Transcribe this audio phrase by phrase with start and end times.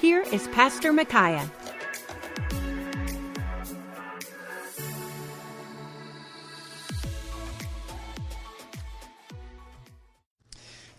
[0.00, 1.48] here is Pastor Micaiah.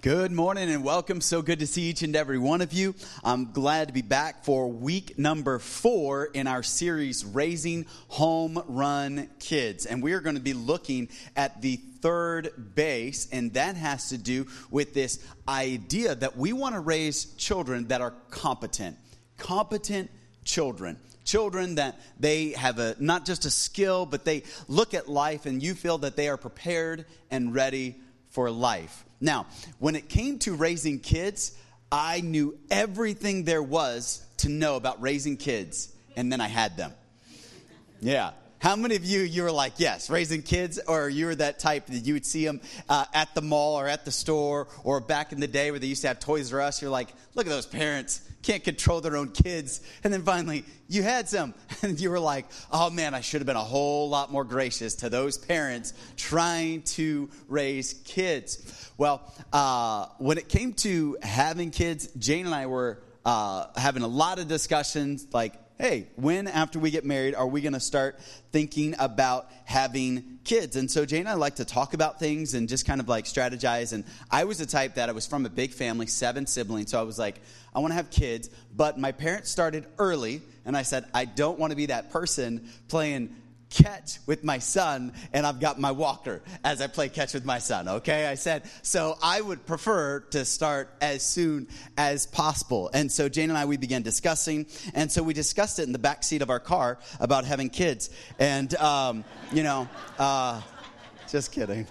[0.05, 1.19] Good morning and welcome.
[1.19, 2.93] So good to see each and every one of you.
[3.23, 9.27] I'm glad to be back for week number four in our series, Raising Home Run
[9.39, 9.87] Kids.
[9.87, 14.19] And we are going to be looking at the third base, and that has to
[14.19, 18.97] do with this idea that we want to raise children that are competent.
[19.39, 20.11] Competent
[20.43, 25.47] children children that they have a not just a skill but they look at life
[25.47, 27.95] and you feel that they are prepared and ready
[28.29, 29.45] for life now
[29.79, 31.57] when it came to raising kids
[31.91, 36.91] i knew everything there was to know about raising kids and then i had them.
[38.01, 38.31] Yeah.
[38.59, 41.87] How many of you, you were like, yes, raising kids, or you were that type
[41.87, 45.31] that you would see them uh, at the mall or at the store, or back
[45.31, 46.81] in the day where they used to have Toys R Us?
[46.81, 49.81] You're like, look at those parents, can't control their own kids.
[50.03, 53.47] And then finally, you had some, and you were like, oh man, I should have
[53.47, 58.91] been a whole lot more gracious to those parents trying to raise kids.
[58.97, 59.21] Well,
[59.51, 64.39] uh, when it came to having kids, Jane and I were uh, having a lot
[64.39, 68.19] of discussions like, hey, when after we get married are we going to start
[68.51, 70.75] thinking about having kids?
[70.75, 73.25] And so Jane and I like to talk about things and just kind of like
[73.25, 73.91] strategize.
[73.91, 76.91] And I was the type that I was from a big family, seven siblings.
[76.91, 77.41] So I was like,
[77.73, 78.49] I want to have kids.
[78.75, 80.41] But my parents started early.
[80.65, 83.35] And I said, I don't want to be that person playing
[83.75, 87.59] catch with my son and I've got my walker as I play catch with my
[87.59, 88.27] son, okay?
[88.27, 92.89] I said, so I would prefer to start as soon as possible.
[92.93, 94.67] And so Jane and I, we began discussing.
[94.93, 98.09] And so we discussed it in the back seat of our car about having kids.
[98.39, 100.61] And, um, you know, uh,
[101.29, 101.85] just kidding.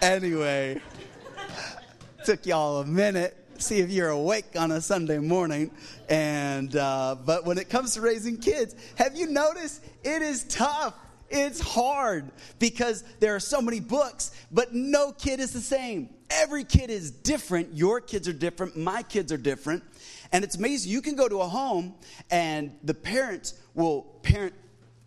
[0.00, 0.80] anyway,
[2.24, 5.70] took y'all a minute see if you're awake on a Sunday morning.
[6.10, 10.94] And uh, but when it comes to raising kids, have you noticed it is tough?
[11.30, 16.10] It's hard because there are so many books, but no kid is the same.
[16.28, 17.74] Every kid is different.
[17.74, 18.76] Your kids are different.
[18.76, 19.84] My kids are different.
[20.32, 20.90] And it's amazing.
[20.90, 21.94] You can go to a home
[22.30, 24.54] and the parents will parent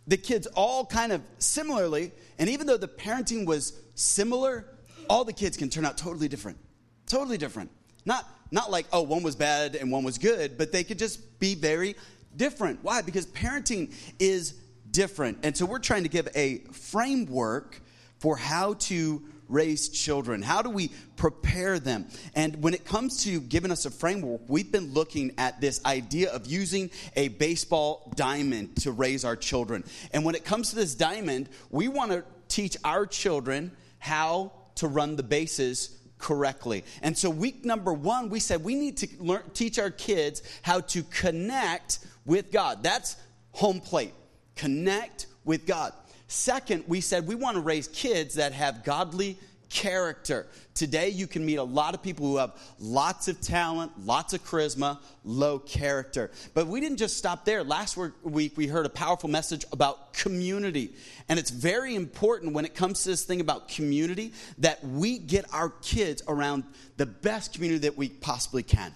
[0.08, 2.12] the kids all kind of similarly.
[2.40, 4.66] And even though the parenting was similar,
[5.10, 6.58] all the kids can turn out totally different.
[7.06, 7.70] Totally different.
[8.06, 11.40] Not not like, oh, one was bad and one was good, but they could just
[11.40, 11.96] be very
[12.38, 12.84] different.
[12.84, 13.02] Why?
[13.02, 14.54] Because parenting is
[14.92, 15.40] different.
[15.44, 17.82] And so we're trying to give a framework
[18.20, 20.42] for how to raise children.
[20.42, 22.08] How do we prepare them?
[22.36, 26.32] And when it comes to giving us a framework, we've been looking at this idea
[26.32, 29.84] of using a baseball diamond to raise our children.
[30.14, 34.88] And when it comes to this diamond, we want to teach our children how to
[34.88, 36.86] run the bases correctly.
[37.02, 40.80] And so, week number one, we said we need to learn, teach our kids how
[40.80, 42.82] to connect with God.
[42.82, 43.18] That's
[43.52, 44.14] home plate.
[44.56, 45.92] Connect with God.
[46.28, 49.38] Second, we said we want to raise kids that have godly
[49.74, 50.46] character.
[50.76, 54.46] Today, you can meet a lot of people who have lots of talent, lots of
[54.46, 56.30] charisma, low character.
[56.54, 57.64] But we didn't just stop there.
[57.64, 60.94] Last week, we heard a powerful message about community.
[61.28, 65.52] And it's very important when it comes to this thing about community that we get
[65.52, 66.64] our kids around
[66.98, 68.94] the best community that we possibly can.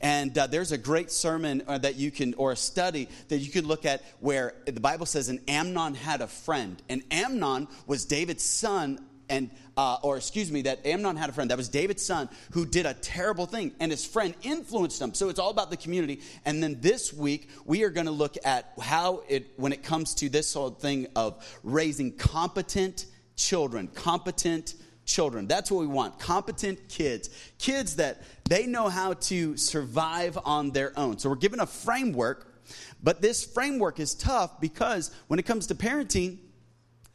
[0.00, 3.50] And uh, there's a great sermon uh, that you can, or a study that you
[3.50, 6.82] could look at where the Bible says an Amnon had a friend.
[6.88, 8.98] And Amnon was David's son
[9.28, 12.64] and uh, or excuse me, that Amnon had a friend that was David's son who
[12.64, 15.12] did a terrible thing, and his friend influenced him.
[15.12, 16.20] So it's all about the community.
[16.44, 20.14] And then this week we are going to look at how it, when it comes
[20.16, 23.06] to this whole thing of raising competent
[23.36, 24.74] children, competent
[25.04, 25.46] children.
[25.46, 26.18] That's what we want.
[26.18, 27.28] Competent kids.
[27.58, 31.18] Kids that they know how to survive on their own.
[31.18, 32.60] So we're given a framework,
[33.02, 36.38] but this framework is tough because when it comes to parenting,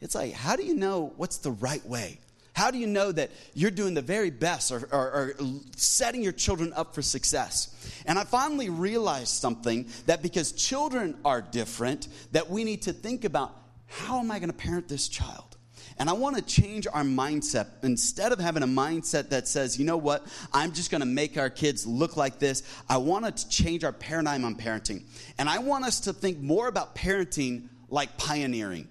[0.02, 2.18] it's like, how do you know what's the right way?
[2.54, 5.34] How do you know that you're doing the very best or, or, or,
[5.76, 7.74] setting your children up for success?
[8.04, 13.24] And I finally realized something that because children are different, that we need to think
[13.24, 13.56] about
[13.86, 15.56] how am I going to parent this child?
[15.98, 17.68] And I want to change our mindset.
[17.82, 21.38] Instead of having a mindset that says, you know what, I'm just going to make
[21.38, 25.04] our kids look like this, I want to change our paradigm on parenting.
[25.38, 28.88] And I want us to think more about parenting like pioneering.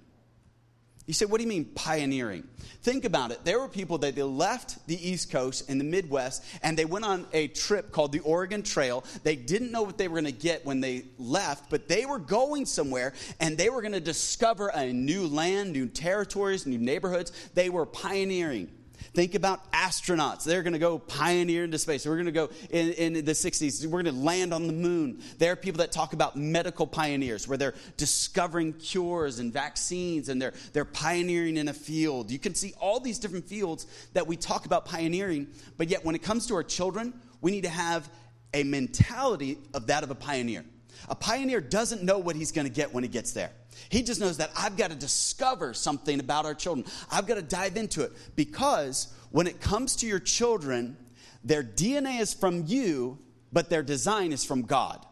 [1.11, 2.47] You say, what do you mean pioneering?
[2.83, 3.43] Think about it.
[3.43, 7.03] There were people that they left the East Coast in the Midwest and they went
[7.03, 9.03] on a trip called the Oregon Trail.
[9.23, 12.17] They didn't know what they were going to get when they left, but they were
[12.17, 13.11] going somewhere
[13.41, 17.33] and they were going to discover a new land, new territories, new neighborhoods.
[17.55, 18.71] They were pioneering.
[19.13, 20.45] Think about astronauts.
[20.45, 22.05] They're going to go pioneer into space.
[22.05, 23.85] We're going to go in, in the 60s.
[23.85, 25.21] We're going to land on the moon.
[25.37, 30.41] There are people that talk about medical pioneers where they're discovering cures and vaccines and
[30.41, 32.31] they're, they're pioneering in a field.
[32.31, 36.15] You can see all these different fields that we talk about pioneering, but yet when
[36.15, 38.09] it comes to our children, we need to have
[38.53, 40.63] a mentality of that of a pioneer.
[41.09, 43.51] A pioneer doesn't know what he's going to get when he gets there.
[43.89, 46.85] He just knows that I've got to discover something about our children.
[47.11, 50.97] I've got to dive into it because when it comes to your children,
[51.43, 53.17] their DNA is from you,
[53.51, 55.05] but their design is from God.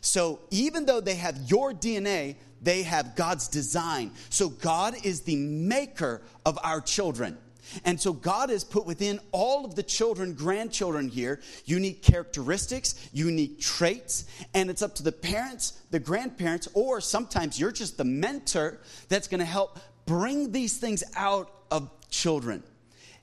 [0.00, 4.12] So even though they have your DNA, they have God's design.
[4.30, 7.38] So God is the maker of our children.
[7.84, 13.60] And so God has put within all of the children, grandchildren here, unique characteristics, unique
[13.60, 14.24] traits,
[14.54, 19.28] and it's up to the parents, the grandparents, or sometimes you're just the mentor that's
[19.28, 22.62] going to help bring these things out of children.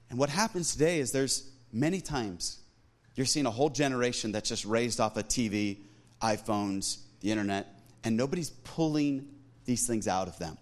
[0.09, 2.59] And what happens today is there's many times
[3.15, 5.79] you're seeing a whole generation that's just raised off of TV,
[6.21, 7.67] iPhones, the internet,
[8.03, 9.27] and nobody's pulling
[9.65, 10.57] these things out of them.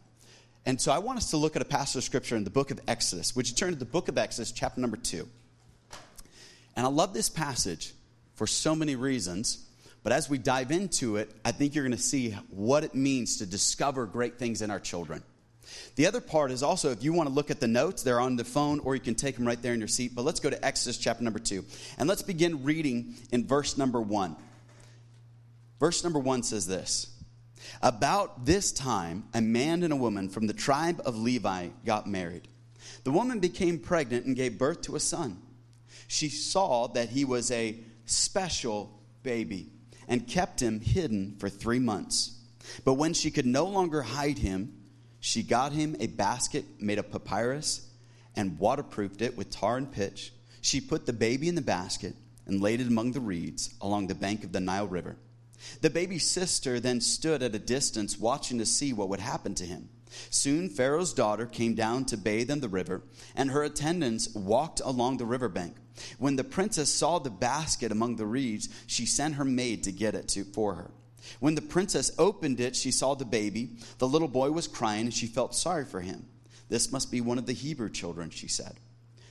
[0.65, 2.71] And so I want us to look at a passage of scripture in the book
[2.71, 3.35] of Exodus.
[3.35, 5.27] Would you turn to the book of Exodus, chapter number two?
[6.75, 7.93] And I love this passage
[8.33, 9.65] for so many reasons.
[10.03, 13.37] But as we dive into it, I think you're going to see what it means
[13.37, 15.23] to discover great things in our children.
[15.95, 18.35] The other part is also, if you want to look at the notes, they're on
[18.35, 20.13] the phone or you can take them right there in your seat.
[20.13, 21.65] But let's go to Exodus chapter number two.
[21.97, 24.35] And let's begin reading in verse number one.
[25.79, 27.14] Verse number one says this
[27.81, 32.47] about this time, a man and a woman from the tribe of Levi got married.
[33.03, 35.41] The woman became pregnant and gave birth to a son.
[36.07, 39.69] She saw that he was a special baby
[40.07, 42.39] and kept him hidden for three months.
[42.83, 44.73] But when she could no longer hide him,
[45.19, 47.89] she got him a basket made of papyrus
[48.35, 50.31] and waterproofed it with tar and pitch.
[50.61, 52.15] She put the baby in the basket
[52.45, 55.17] and laid it among the reeds along the bank of the Nile River.
[55.81, 59.65] The baby's sister then stood at a distance, watching to see what would happen to
[59.65, 59.89] him.
[60.29, 63.03] Soon Pharaoh's daughter came down to bathe in the river,
[63.35, 65.75] and her attendants walked along the riverbank.
[66.17, 70.15] When the princess saw the basket among the reeds, she sent her maid to get
[70.15, 70.91] it to, for her.
[71.39, 73.77] When the princess opened it, she saw the baby.
[73.97, 76.27] The little boy was crying, and she felt sorry for him.
[76.69, 78.79] This must be one of the Hebrew children, she said.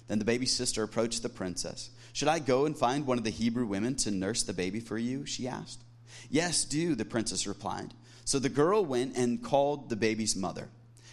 [0.08, 1.90] Then the baby's sister approached the princess.
[2.12, 4.98] Should I go and find one of the Hebrew women to nurse the baby for
[4.98, 5.24] you?
[5.24, 5.83] she asked.
[6.30, 7.94] Yes, do, the princess replied.
[8.24, 10.68] So the girl went and called the baby's mother.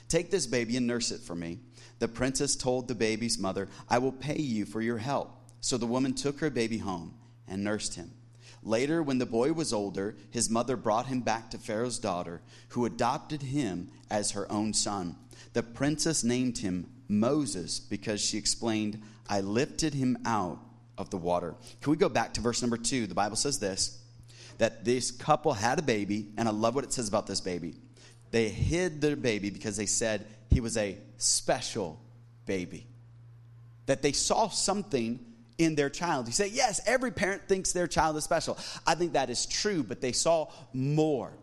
[0.08, 1.60] Take this baby and nurse it for me.
[2.00, 5.38] The princess told the baby's mother, I will pay you for your help.
[5.62, 7.14] So the woman took her baby home
[7.48, 8.12] and nursed him.
[8.64, 12.86] Later, when the boy was older, his mother brought him back to Pharaoh's daughter, who
[12.86, 15.16] adopted him as her own son.
[15.54, 20.60] The princess named him Moses because she explained, I lifted him out
[20.98, 21.56] of the water.
[21.82, 23.08] Can we go back to verse number two?
[23.08, 24.01] The Bible says this
[24.62, 27.74] that this couple had a baby, and I love what it says about this baby.
[28.30, 32.00] They hid their baby because they said he was a special
[32.46, 32.86] baby.
[33.88, 35.20] That they saw something
[35.58, 36.28] in their child.
[36.28, 38.56] You say, yes, every parent thinks their child is special.
[38.86, 41.34] I think that is true, but they saw more.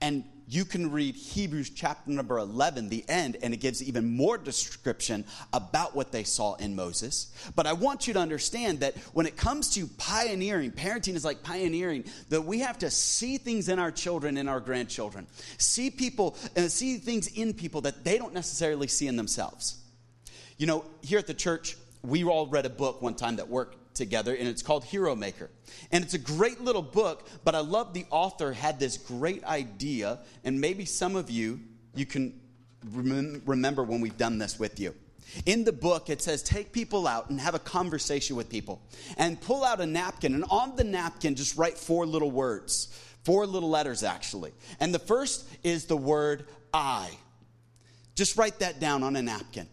[0.00, 4.36] And you can read Hebrews chapter number 11, the end, and it gives even more
[4.36, 7.32] description about what they saw in Moses.
[7.56, 11.42] But I want you to understand that when it comes to pioneering, parenting is like
[11.42, 15.26] pioneering, that we have to see things in our children and our grandchildren,
[15.58, 19.78] see people, and uh, see things in people that they don't necessarily see in themselves.
[20.58, 23.76] You know, here at the church, we all read a book one time that worked
[23.94, 25.50] together, and it's called Hero Maker.
[25.90, 30.18] And it's a great little book, but I love the author had this great idea,
[30.44, 31.60] and maybe some of you,
[31.94, 32.40] you can
[32.92, 34.94] rem- remember when we've done this with you.
[35.46, 38.82] In the book, it says, take people out and have a conversation with people.
[39.16, 42.88] And pull out a napkin, and on the napkin, just write four little words,
[43.24, 44.52] four little letters actually.
[44.80, 47.10] And the first is the word I.
[48.14, 49.68] Just write that down on a napkin.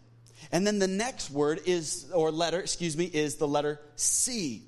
[0.52, 4.62] And then the next word is, or letter, excuse me, is the letter C.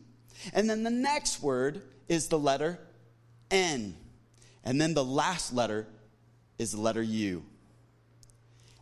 [0.52, 2.78] And then the next word is the letter
[3.50, 3.94] N.
[4.64, 5.86] And then the last letter
[6.58, 7.44] is the letter U.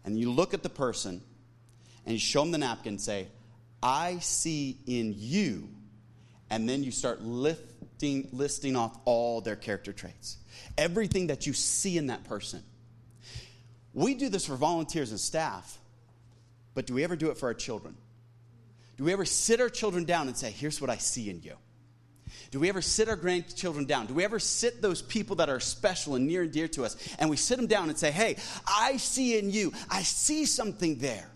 [0.04, 1.22] and you look at the person
[2.04, 3.28] and you show them the napkin and say,
[3.82, 5.68] I see in you.
[6.50, 10.36] And then you start lifting, listing off all their character traits.
[10.76, 12.62] Everything that you see in that person.
[13.94, 15.78] We do this for volunteers and staff,
[16.74, 17.96] but do we ever do it for our children?
[18.96, 21.54] Do we ever sit our children down and say, Here's what I see in you?
[22.50, 24.06] Do we ever sit our grandchildren down?
[24.06, 26.96] Do we ever sit those people that are special and near and dear to us
[27.18, 28.36] and we sit them down and say, Hey,
[28.66, 31.31] I see in you, I see something there.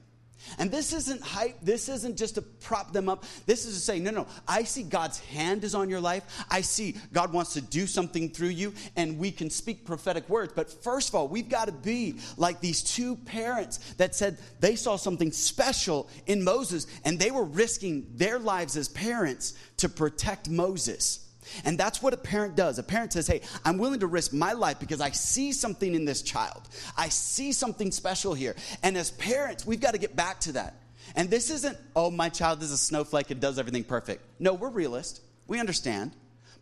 [0.59, 1.59] And this isn't hype.
[1.62, 3.25] This isn't just to prop them up.
[3.47, 6.45] This is to say, no, no, I see God's hand is on your life.
[6.50, 10.53] I see God wants to do something through you, and we can speak prophetic words.
[10.55, 14.76] But first of all, we've got to be like these two parents that said they
[14.76, 20.49] saw something special in Moses, and they were risking their lives as parents to protect
[20.49, 21.25] Moses.
[21.65, 22.79] And that's what a parent does.
[22.79, 26.05] A parent says, Hey, I'm willing to risk my life because I see something in
[26.05, 26.63] this child.
[26.97, 28.57] I see something special here.
[28.83, 30.75] And as parents, we've got to get back to that.
[31.15, 34.23] And this isn't, oh, my child is a snowflake and does everything perfect.
[34.39, 35.21] No, we're realist.
[35.47, 36.13] We understand.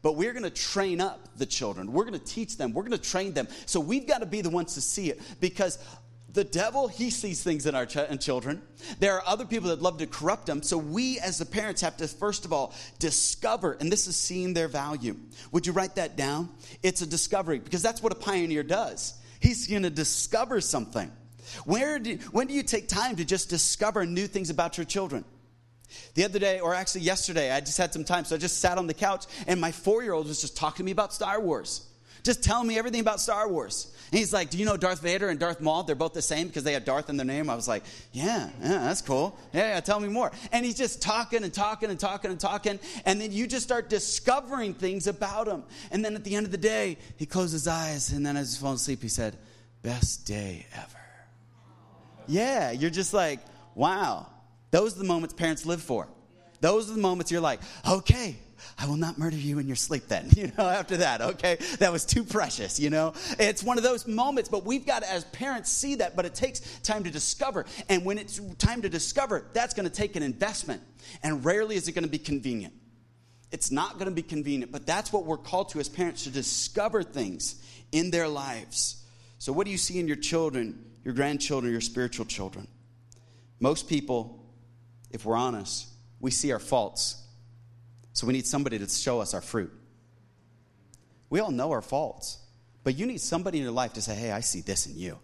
[0.03, 1.91] But we're going to train up the children.
[1.93, 2.75] We're going to teach them.
[2.75, 3.49] We're going to train them.
[3.65, 5.79] So we've got to be the ones to see it because
[6.35, 8.61] the devil, he sees things in our ch- in children.
[8.99, 10.63] There are other people that love to corrupt them.
[10.63, 14.53] So we, as the parents, have to first of all discover, and this is seeing
[14.53, 15.17] their value.
[15.53, 16.51] Would you write that down?
[16.83, 19.15] It's a discovery because that's what a pioneer does.
[19.39, 21.11] He's going to discover something.
[21.65, 25.25] Where do, when do you take time to just discover new things about your children?
[26.15, 28.79] The other day, or actually yesterday, I just had some time, so I just sat
[28.79, 31.41] on the couch, and my four year old was just talking to me about Star
[31.41, 31.87] Wars
[32.25, 33.93] just telling me everything about Star Wars.
[34.11, 35.83] And he's like, Do you know Darth Vader and Darth Maul?
[35.83, 37.51] They're both the same because they have Darth in their name.
[37.51, 39.39] I was like, Yeah, yeah, that's cool.
[39.53, 40.33] Yeah, yeah, tell me more.
[40.51, 42.81] And he's just talking and talking and talking and talking.
[43.05, 45.65] And then you just start discovering things about him.
[45.91, 48.11] And then at the end of the day, he closed his eyes.
[48.13, 49.37] And then as he's falling asleep, he said,
[49.83, 50.99] Best day ever.
[52.27, 53.41] Yeah, you're just like,
[53.75, 54.29] Wow.
[54.71, 56.09] Those are the moments parents live for.
[56.61, 58.37] Those are the moments you're like, Okay,
[58.77, 61.59] I will not murder you in your sleep then, you know, after that, okay?
[61.79, 63.15] That was too precious, you know?
[63.39, 66.35] It's one of those moments, but we've got to, as parents, see that, but it
[66.35, 67.67] takes time to discover.
[67.89, 70.83] And when it's time to discover, that's going to take an investment.
[71.23, 72.75] And rarely is it going to be convenient.
[73.53, 76.31] It's not going to be convenient, but that's what we're called to as parents to
[76.31, 77.63] discover things
[77.93, 79.05] in their lives.
[79.39, 82.67] So, what do you see in your children, your grandchildren, your spiritual children?
[83.61, 84.45] Most people,
[85.11, 85.87] if we're honest,
[86.19, 87.24] we see our faults
[88.15, 89.73] so we need somebody to show us our fruit.
[91.29, 92.39] We all know our faults,
[92.85, 95.19] but you need somebody in your life to say, hey, I see this in you.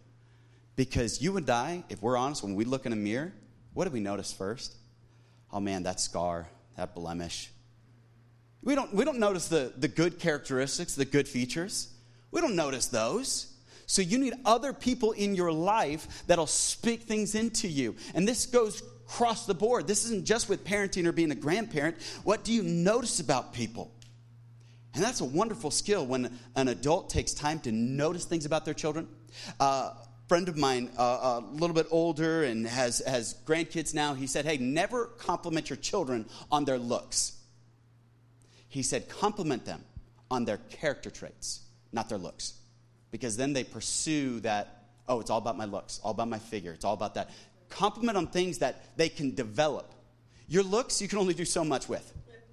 [0.74, 3.32] Because you and I, if we're honest, when we look in a mirror,
[3.74, 4.74] what do we notice first?
[5.52, 7.50] Oh man, that scar, that blemish.
[8.62, 11.92] We don't, we don't notice the, the good characteristics, the good features.
[12.32, 13.54] We don't notice those.
[13.86, 17.94] So you need other people in your life that'll speak things into you.
[18.14, 19.86] And this goes across the board.
[19.86, 21.96] This isn't just with parenting or being a grandparent.
[22.22, 23.90] What do you notice about people?
[24.94, 28.74] And that's a wonderful skill when an adult takes time to notice things about their
[28.74, 29.08] children.
[29.58, 29.94] Uh,
[30.28, 34.44] friend of mine, uh, a little bit older and has, has grandkids now, he said,
[34.44, 37.36] Hey, never compliment your children on their looks.
[38.68, 39.84] He said, Compliment them
[40.30, 41.62] on their character traits,
[41.92, 42.54] not their looks.
[43.10, 46.72] Because then they pursue that, oh, it's all about my looks, all about my figure,
[46.72, 47.30] it's all about that
[47.70, 49.94] compliment on things that they can develop.
[50.48, 52.12] Your looks, you can only do so much with,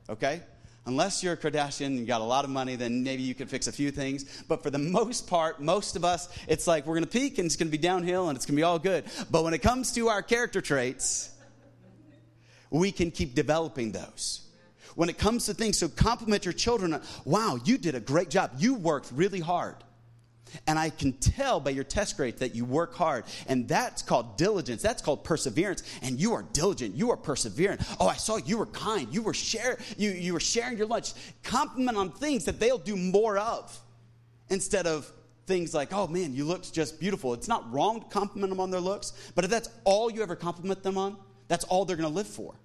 [0.09, 0.41] okay?
[0.85, 3.47] Unless you're a Kardashian and you got a lot of money, then maybe you can
[3.47, 4.43] fix a few things.
[4.47, 7.57] But for the most part, most of us, it's like we're gonna peak and it's
[7.57, 9.03] gonna be downhill and it's gonna be all good.
[9.29, 11.31] But when it comes to our character traits,
[12.69, 14.47] we can keep developing those.
[14.95, 16.99] When it comes to things, so compliment your children.
[17.25, 18.51] Wow, you did a great job.
[18.57, 19.75] You worked really hard.
[20.65, 23.25] And I can tell by your test grades that you work hard.
[23.47, 24.81] And that's called diligence.
[24.81, 25.83] That's called perseverance.
[26.01, 26.95] And you are diligent.
[26.95, 27.85] You are perseverant.
[27.99, 29.13] Oh, I saw you were kind.
[29.13, 31.13] You were share, you, you were sharing your lunch.
[31.43, 33.77] Compliment on things that they'll do more of
[34.49, 35.11] instead of
[35.45, 37.33] things like, oh man, you look just beautiful.
[37.33, 40.35] It's not wrong to compliment them on their looks, but if that's all you ever
[40.35, 42.55] compliment them on, that's all they're going to live for.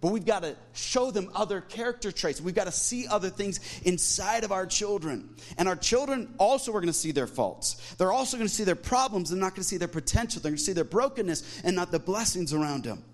[0.00, 2.40] But we've got to show them other character traits.
[2.40, 5.36] We've got to see other things inside of our children.
[5.58, 7.94] And our children also are going to see their faults.
[7.96, 9.28] They're also going to see their problems.
[9.30, 10.40] They're not going to see their potential.
[10.40, 13.04] They're going to see their brokenness and not the blessings around them.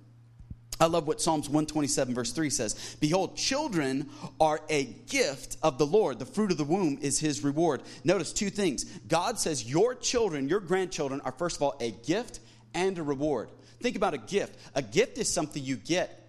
[0.79, 5.87] I love what Psalms 127, verse 3 says Behold, children are a gift of the
[5.87, 6.19] Lord.
[6.19, 7.83] The fruit of the womb is his reward.
[8.05, 8.85] Notice two things.
[9.09, 12.41] God says your children, your grandchildren, are first of all a gift
[12.75, 13.49] and a reward.
[13.81, 14.59] Think about a gift.
[14.75, 16.26] A gift is something you get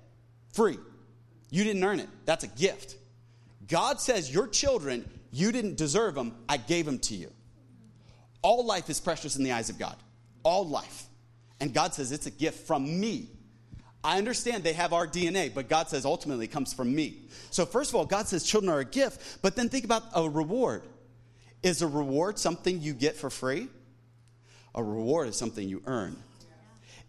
[0.58, 0.78] free.
[1.52, 2.10] You didn't earn it.
[2.26, 2.96] That's a gift.
[3.68, 6.36] God says, Your children, you didn't deserve them.
[6.50, 7.32] I gave them to you.
[8.42, 9.96] All life is precious in the eyes of God.
[10.44, 11.06] All life.
[11.60, 13.30] And God says it's a gift from me.
[14.04, 17.24] I understand they have our DNA, but God says ultimately it comes from me.
[17.50, 20.30] So, first of all, God says children are a gift, but then think about a
[20.30, 20.84] reward.
[21.64, 23.68] Is a reward something you get for free?
[24.76, 26.16] A reward is something you earn.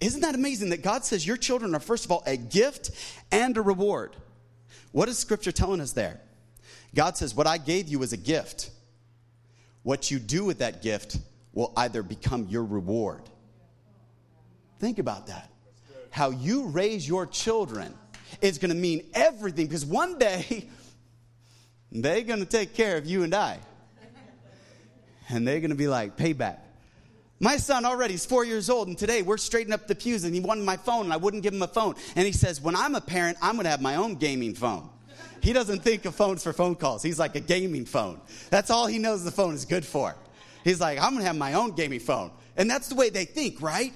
[0.01, 2.91] Isn't that amazing that God says your children are, first of all, a gift
[3.33, 4.15] and a reward?
[4.93, 6.21] What is Scripture telling us there?
[6.95, 8.71] God says, What I gave you is a gift.
[9.83, 11.19] What you do with that gift
[11.53, 13.23] will either become your reward.
[14.79, 15.51] Think about that.
[16.11, 17.95] How you raise your children
[18.41, 20.69] is going to mean everything because one day
[21.93, 23.59] they're going to take care of you and I.
[25.31, 26.59] And they're going to be like, payback.
[27.41, 30.35] My son already is four years old, and today we're straightening up the pews, and
[30.35, 31.95] he wanted my phone, and I wouldn't give him a phone.
[32.17, 34.89] And he says, When I'm a parent, I'm going to have my own gaming phone.
[35.41, 37.03] He doesn't think of phones for phone calls.
[37.03, 38.21] He's like a gaming phone.
[38.51, 40.17] That's all he knows the phone is good for.
[40.65, 42.33] He's like, I'm going to have my own gaming phone.
[42.57, 43.93] And that's the way they think, right?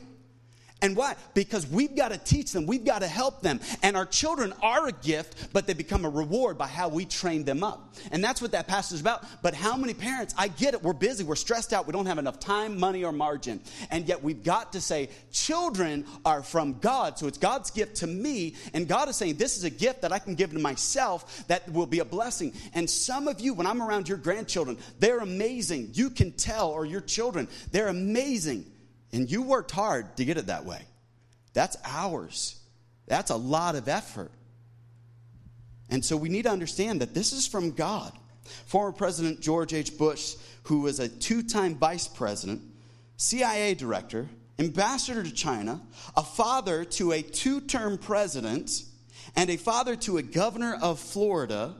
[0.82, 1.14] And why?
[1.32, 3.60] Because we've got to teach them, we've got to help them.
[3.82, 7.44] And our children are a gift, but they become a reward by how we train
[7.44, 7.94] them up.
[8.10, 9.24] And that's what that passage is about.
[9.42, 12.18] But how many parents, I get it, we're busy, we're stressed out, we don't have
[12.18, 13.60] enough time, money, or margin.
[13.90, 17.16] And yet we've got to say, children are from God.
[17.16, 18.56] So it's God's gift to me.
[18.74, 21.70] And God is saying, this is a gift that I can give to myself that
[21.72, 22.52] will be a blessing.
[22.74, 25.90] And some of you, when I'm around your grandchildren, they're amazing.
[25.92, 28.66] You can tell, or your children, they're amazing.
[29.12, 30.82] And you worked hard to get it that way.
[31.52, 32.58] That's ours.
[33.06, 34.30] That's a lot of effort.
[35.90, 38.12] And so we need to understand that this is from God.
[38.66, 39.98] Former President George H.
[39.98, 42.62] Bush, who was a two time vice president,
[43.16, 44.28] CIA director,
[44.58, 45.80] ambassador to China,
[46.16, 48.84] a father to a two term president,
[49.36, 51.74] and a father to a governor of Florida,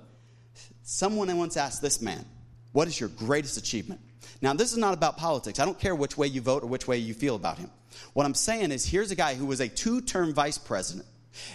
[0.83, 2.25] someone once asked this man,
[2.73, 4.01] What is your greatest achievement?
[4.43, 5.61] Now, this is not about politics.
[5.61, 7.71] I don't care which way you vote or which way you feel about him.
[8.13, 11.07] What I'm saying is here's a guy who was a two term vice president,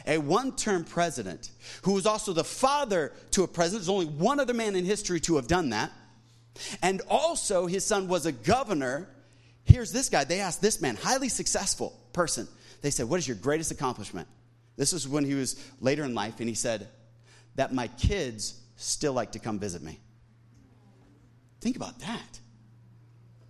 [0.08, 1.52] a one term president,
[1.82, 3.82] who was also the father to a president.
[3.82, 5.92] There's only one other man in history to have done that.
[6.82, 9.10] And also, his son was a governor.
[9.66, 10.24] Here's this guy.
[10.24, 12.48] They asked this man, highly successful person.
[12.82, 14.30] They said, What is your greatest accomplishment?
[14.78, 16.88] This was when he was later in life, and he said,
[17.56, 20.00] That my kids still like to come visit me.
[21.60, 22.40] Think about that.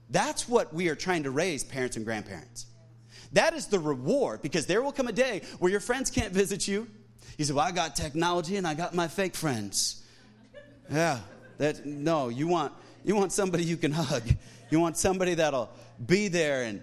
[0.10, 2.66] That's what we are trying to raise, parents and grandparents.
[3.34, 6.68] That is the reward because there will come a day where your friends can't visit
[6.68, 6.88] you.
[7.38, 10.04] You say, Well, I got technology and I got my fake friends.
[10.90, 11.20] Yeah,
[11.58, 14.24] that no, you want you want somebody you can hug.
[14.70, 15.70] You want somebody that'll
[16.06, 16.82] be there and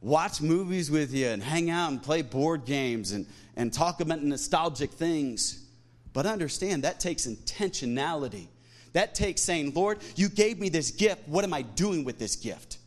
[0.00, 4.22] watch movies with you and hang out and play board games and, and talk about
[4.22, 5.66] nostalgic things.
[6.12, 8.46] But understand that takes intentionality.
[8.94, 11.28] That takes saying, Lord, you gave me this gift.
[11.28, 12.78] What am I doing with this gift?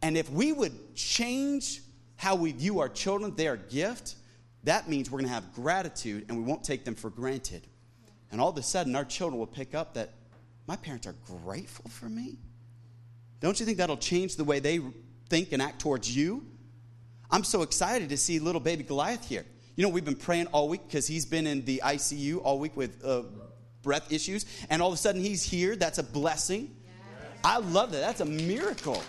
[0.00, 1.80] And if we would change
[2.16, 4.14] how we view our children, their gift,
[4.64, 7.66] that means we're going to have gratitude and we won't take them for granted.
[8.30, 10.10] And all of a sudden, our children will pick up that
[10.66, 12.36] my parents are grateful for me.
[13.40, 14.80] Don't you think that'll change the way they
[15.30, 16.44] think and act towards you?
[17.30, 19.46] I'm so excited to see little baby Goliath here.
[19.76, 22.76] You know, we've been praying all week because he's been in the ICU all week
[22.76, 23.22] with uh,
[23.88, 25.74] breath issues, and all of a sudden he's here.
[25.74, 26.76] That's a blessing.
[27.42, 28.00] I love that.
[28.00, 29.02] That's a miracle.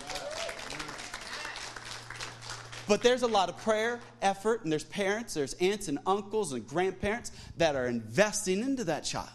[2.88, 6.66] But there's a lot of prayer, effort, and there's parents, there's aunts and uncles and
[6.66, 9.28] grandparents that are investing into that child.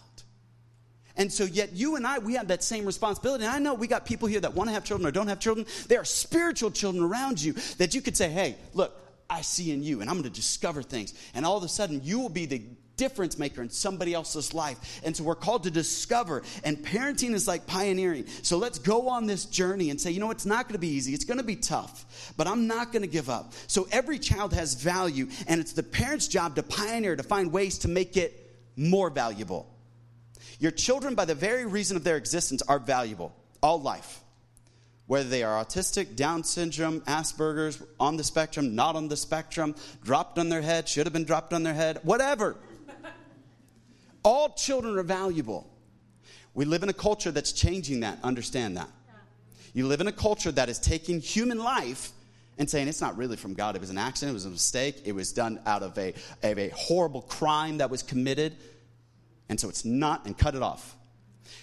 [1.16, 3.46] And so, yet you and I, we have that same responsibility.
[3.46, 5.40] And I know we got people here that want to have children or don't have
[5.40, 5.68] children.
[5.88, 9.84] There are spiritual children around you that you could say, hey, look, I see in
[9.84, 11.14] you, and I'm going to discover things.
[11.36, 12.64] And all of a sudden, you will be the
[12.98, 15.02] difference maker in somebody else's life.
[15.04, 18.26] And so we're called to discover, and parenting is like pioneering.
[18.42, 20.90] So let's go on this journey and say, you know, it's not going to be
[20.90, 23.54] easy, it's going to be tough, but I'm not going to give up.
[23.68, 27.80] So every child has value, and it's the parent's job to pioneer, to find ways
[27.80, 28.42] to make it
[28.76, 29.72] more valuable.
[30.60, 34.22] Your children, by the very reason of their existence, are valuable, all life.
[35.08, 40.40] Whether they are autistic, Down syndrome, Asperger's, on the spectrum, not on the spectrum, dropped
[40.40, 42.56] on their head, should have been dropped on their head, whatever.
[44.26, 45.72] All children are valuable.
[46.56, 48.18] We live in a culture that's changing that.
[48.24, 48.90] Understand that.
[49.74, 52.12] You live in a culture that is taking human life
[52.58, 53.76] and saying it's not really from God.
[53.76, 56.58] It was an accident, it was a mistake, it was done out of a, of
[56.58, 58.56] a horrible crime that was committed.
[59.48, 60.96] And so it's not, and cut it off.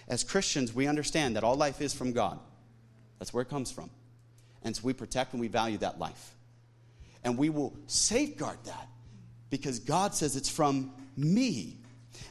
[0.07, 2.39] As Christians, we understand that all life is from God.
[3.19, 3.91] That's where it comes from.
[4.63, 6.35] And so we protect and we value that life.
[7.25, 8.89] And we will safeguard that
[9.51, 11.79] because God says it's from me.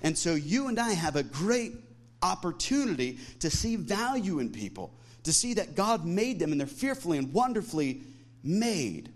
[0.03, 1.73] And so you and I have a great
[2.21, 7.17] opportunity to see value in people, to see that God made them and they're fearfully
[7.17, 8.01] and wonderfully
[8.43, 9.11] made.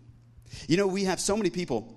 [0.68, 1.94] You know, we have so many people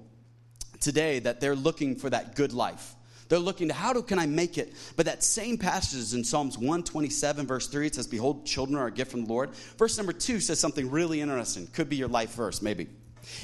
[0.81, 2.95] today that they're looking for that good life.
[3.29, 4.73] They're looking to how do, can I make it?
[4.97, 7.87] But that same passage is in Psalms 127, verse 3.
[7.87, 9.55] It says, Behold, children are a gift from the Lord.
[9.77, 11.67] Verse number 2 says something really interesting.
[11.67, 12.89] Could be your life verse, maybe.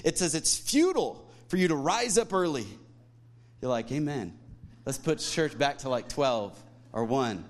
[0.02, 2.66] It says, It's futile for you to rise up early.
[3.60, 4.38] You're like, Amen.
[4.86, 6.58] Let's put church back to like 12
[6.92, 7.44] or 1.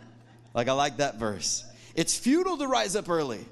[0.54, 1.64] Like, I like that verse.
[1.94, 3.44] It's futile to rise up early,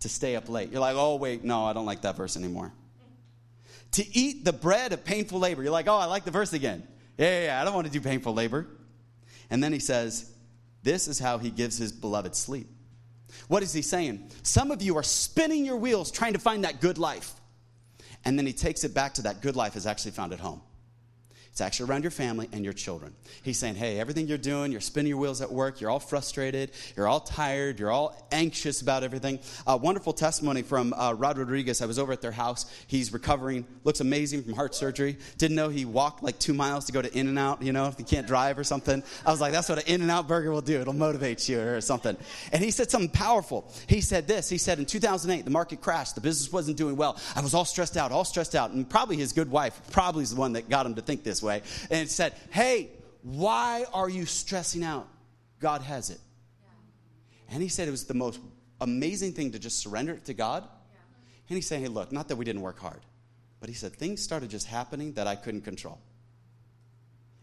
[0.00, 0.70] to stay up late.
[0.70, 2.72] You're like, Oh, wait, no, I don't like that verse anymore.
[3.92, 5.62] To eat the bread of painful labor.
[5.62, 6.86] You're like, Oh, I like the verse again.
[7.18, 8.66] Yeah, yeah, yeah, I don't want to do painful labor.
[9.50, 10.30] And then he says,
[10.82, 12.68] This is how he gives his beloved sleep.
[13.48, 14.30] What is he saying?
[14.42, 17.34] Some of you are spinning your wheels trying to find that good life.
[18.24, 20.62] And then he takes it back to that good life is actually found at home.
[21.58, 23.12] It's actually around your family and your children.
[23.42, 26.70] He's saying, hey, everything you're doing, you're spinning your wheels at work, you're all frustrated,
[26.96, 29.40] you're all tired, you're all anxious about everything.
[29.66, 31.82] A wonderful testimony from uh, Rod Rodriguez.
[31.82, 32.72] I was over at their house.
[32.86, 35.16] He's recovering, looks amazing from heart surgery.
[35.36, 37.88] Didn't know he walked like two miles to go to In N Out, you know,
[37.88, 39.02] if he can't drive or something.
[39.26, 40.80] I was like, that's what an In N Out burger will do.
[40.80, 42.16] It'll motivate you or something.
[42.52, 43.68] And he said something powerful.
[43.88, 47.18] He said this He said, in 2008, the market crashed, the business wasn't doing well.
[47.34, 48.70] I was all stressed out, all stressed out.
[48.70, 51.42] And probably his good wife, probably is the one that got him to think this
[51.42, 52.90] way way, and said, Hey,
[53.22, 55.08] why are you stressing out?
[55.60, 56.20] God has it.
[56.60, 57.54] Yeah.
[57.54, 58.40] And he said it was the most
[58.80, 60.62] amazing thing to just surrender it to God.
[60.64, 60.98] Yeah.
[61.48, 63.00] And he said, Hey, look, not that we didn't work hard,
[63.60, 65.98] but he said things started just happening that I couldn't control.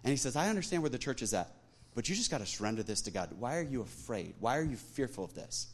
[0.04, 1.52] And he says, I understand where the church is at,
[1.96, 3.32] but you just got to surrender this to God.
[3.40, 4.36] Why are you afraid?
[4.40, 5.68] Why are you fearful of this?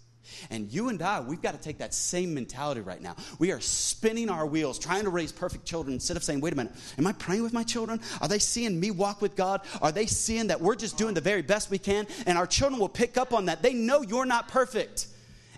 [0.50, 3.16] And you and I, we've got to take that same mentality right now.
[3.40, 6.56] We are spinning our wheels, trying to raise perfect children instead of saying, wait a
[6.56, 8.00] minute, am I praying with my children?
[8.22, 9.62] Are they seeing me walk with God?
[9.82, 12.08] Are they seeing that we're just doing the very best we can?
[12.26, 13.62] And our children will pick up on that.
[13.62, 15.08] They know you're not perfect.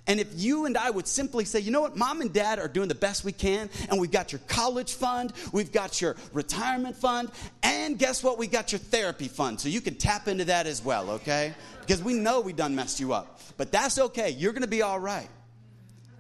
[0.06, 2.68] And if you and I would simply say, you know what, mom and dad are
[2.68, 6.98] doing the best we can, and we've got your college fund, we've got your retirement
[6.98, 8.38] fund, and guess what?
[8.38, 9.62] We got your therapy fund.
[9.62, 11.54] So you can tap into that as well, okay?
[11.80, 13.40] Because we know we done messed you up.
[13.56, 14.32] But that's okay.
[14.32, 15.30] You're to be all right.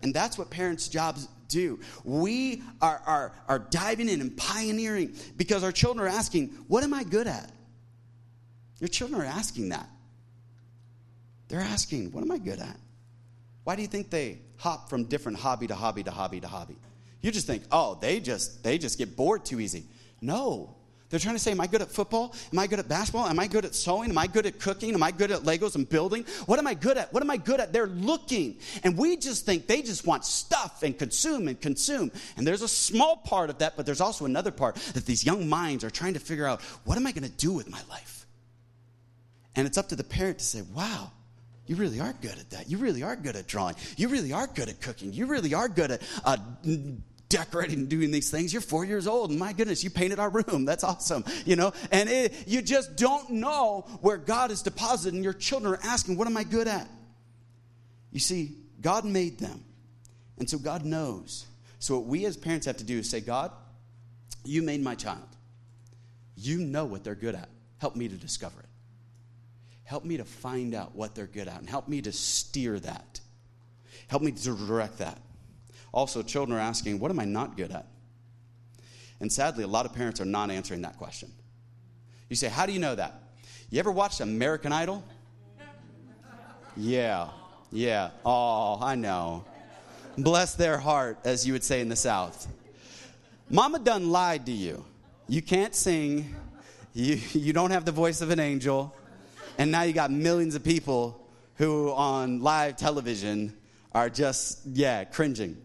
[0.01, 1.79] And that's what parents' jobs do.
[2.03, 6.93] We are, are, are diving in and pioneering because our children are asking, What am
[6.93, 7.51] I good at?
[8.79, 9.87] Your children are asking that.
[11.47, 12.77] They're asking, What am I good at?
[13.63, 16.77] Why do you think they hop from different hobby to hobby to hobby to hobby?
[17.21, 19.85] You just think, oh, they just they just get bored too easy.
[20.21, 20.75] No.
[21.13, 22.33] They're trying to say, Am I good at football?
[22.51, 23.27] Am I good at basketball?
[23.27, 24.09] Am I good at sewing?
[24.09, 24.95] Am I good at cooking?
[24.95, 26.25] Am I good at Legos and building?
[26.47, 27.13] What am I good at?
[27.13, 27.71] What am I good at?
[27.71, 28.57] They're looking.
[28.83, 32.11] And we just think they just want stuff and consume and consume.
[32.35, 35.47] And there's a small part of that, but there's also another part that these young
[35.47, 38.25] minds are trying to figure out what am I going to do with my life?
[39.55, 41.11] And it's up to the parent to say, Wow,
[41.65, 42.69] you really are good at that.
[42.69, 43.75] You really are good at drawing.
[43.95, 45.13] You really are good at cooking.
[45.13, 46.37] You really are good at uh,
[47.29, 48.51] decorating and doing these things.
[48.51, 50.65] You're four years old, and my goodness, you painted our room.
[50.65, 51.73] That's awesome, you know.
[51.91, 56.17] And it, you just don't know where God is deposited, and your children are asking,
[56.17, 56.87] "What am I good at?"
[58.11, 59.63] You see, God made them,
[60.37, 61.47] and so God knows.
[61.79, 63.51] So what we as parents have to do is say, "God,
[64.43, 65.27] you made my child.
[66.35, 67.49] You know what they're good at.
[67.77, 68.69] Help me to discover it.
[69.83, 73.19] Help me to find out what they're good at, and help me to steer that.
[74.07, 75.19] Help me to direct that."
[75.93, 77.85] Also, children are asking, What am I not good at?
[79.19, 81.31] And sadly, a lot of parents are not answering that question.
[82.29, 83.13] You say, How do you know that?
[83.69, 85.03] You ever watched American Idol?
[86.75, 87.29] Yeah,
[87.71, 88.09] yeah.
[88.25, 89.45] Oh, I know.
[90.17, 92.47] Bless their heart, as you would say in the South.
[93.49, 94.83] Mama done lied to you.
[95.27, 96.35] You can't sing,
[96.93, 98.95] you, you don't have the voice of an angel,
[99.57, 103.55] and now you got millions of people who on live television
[103.93, 105.57] are just, yeah, cringing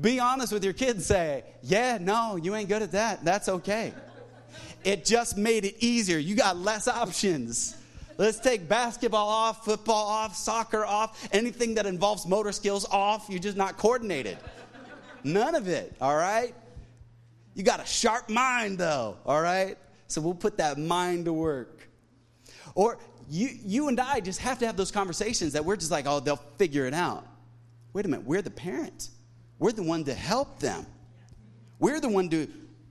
[0.00, 3.24] be honest with your kids say, Yeah, no, you ain't good at that.
[3.24, 3.92] That's okay.
[4.84, 6.18] It just made it easier.
[6.18, 7.76] You got less options.
[8.16, 13.26] Let's take basketball off, football off, soccer off, anything that involves motor skills off.
[13.28, 14.38] You're just not coordinated.
[15.22, 16.54] None of it, all right?
[17.54, 19.76] You got a sharp mind, though, all right?
[20.08, 21.87] So we'll put that mind to work.
[22.78, 22.96] Or
[23.28, 26.20] you, you and I just have to have those conversations that we're just like, oh,
[26.20, 27.26] they'll figure it out.
[27.92, 29.08] Wait a minute, we're the parent.
[29.58, 30.86] We're the one to help them.
[31.80, 32.46] We're the one to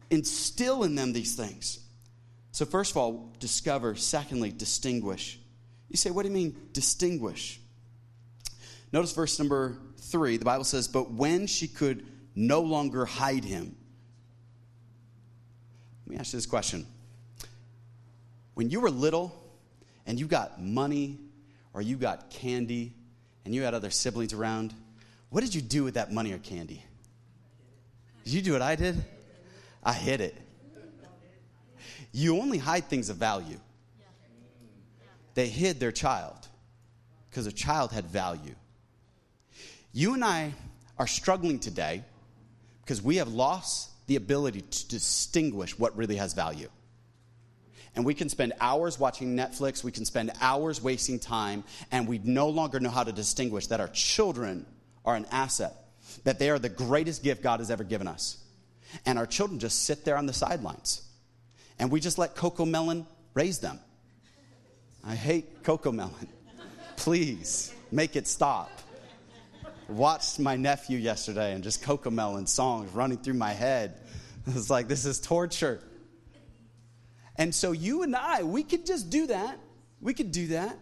[0.09, 1.79] instill in them these things.
[2.51, 3.95] So, first of all, discover.
[3.95, 5.39] Secondly, distinguish.
[5.87, 7.61] You say, what do you mean, distinguish?
[8.91, 10.35] Notice verse number three.
[10.35, 13.73] The Bible says, But when she could no longer hide him.
[16.05, 16.85] Let me ask you this question.
[18.53, 19.46] When you were little
[20.07, 21.19] and you got money
[21.73, 22.93] or you got candy
[23.45, 24.73] and you had other siblings around,
[25.29, 26.83] what did you do with that money or candy?
[28.23, 29.03] Did you do what I did?
[29.83, 30.35] I hid it.
[32.11, 33.59] You only hide things of value.
[35.35, 36.47] They hid their child
[37.29, 38.55] because a child had value.
[39.93, 40.53] You and I
[40.97, 42.03] are struggling today
[42.81, 46.69] because we have lost the ability to distinguish what really has value.
[47.97, 52.19] And we can spend hours watching Netflix, we can spend hours wasting time, and we
[52.19, 54.65] no longer know how to distinguish that our children
[55.03, 55.73] are an asset,
[56.23, 58.37] that they are the greatest gift God has ever given us.
[59.05, 61.01] And our children just sit there on the sidelines.
[61.79, 63.79] And we just let CoComelon raise them.
[65.03, 66.27] I hate CoComelon.
[66.95, 68.69] Please make it stop
[69.89, 73.99] watched my nephew yesterday and just CoComelon songs running through my head.
[74.49, 75.81] It's like, this is torture.
[77.37, 79.59] And so you and I, we could just do that.
[80.01, 80.77] We could do that.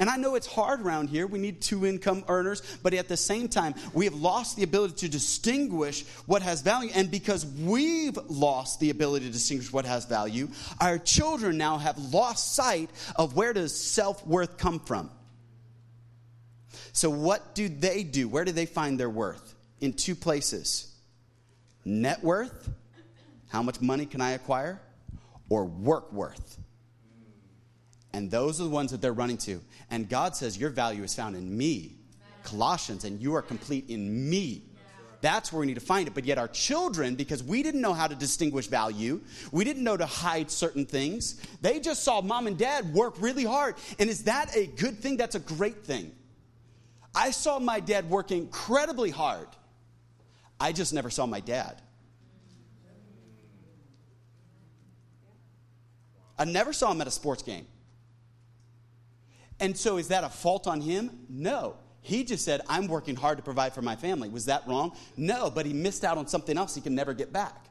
[0.00, 1.26] And I know it's hard around here.
[1.26, 2.62] We need two income earners.
[2.82, 6.90] But at the same time, we have lost the ability to distinguish what has value.
[6.94, 10.48] And because we've lost the ability to distinguish what has value,
[10.80, 15.10] our children now have lost sight of where does self worth come from.
[16.92, 18.26] So, what do they do?
[18.26, 19.54] Where do they find their worth?
[19.80, 20.90] In two places
[21.84, 22.70] net worth,
[23.48, 24.80] how much money can I acquire?
[25.50, 26.58] Or work worth.
[28.14, 29.60] And those are the ones that they're running to.
[29.90, 31.96] And God says, Your value is found in me.
[32.42, 34.64] Colossians, and you are complete in me.
[35.20, 36.14] That's where we need to find it.
[36.14, 39.20] But yet, our children, because we didn't know how to distinguish value,
[39.52, 43.44] we didn't know to hide certain things, they just saw mom and dad work really
[43.44, 43.74] hard.
[43.98, 45.18] And is that a good thing?
[45.18, 46.12] That's a great thing.
[47.14, 49.48] I saw my dad work incredibly hard.
[50.58, 51.82] I just never saw my dad.
[56.40, 57.66] I never saw him at a sports game.
[59.60, 61.10] And so, is that a fault on him?
[61.28, 61.76] No.
[62.00, 64.30] He just said, I'm working hard to provide for my family.
[64.30, 64.96] Was that wrong?
[65.18, 67.66] No, but he missed out on something else he can never get back.